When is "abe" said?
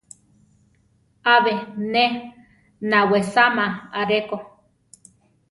1.35-1.53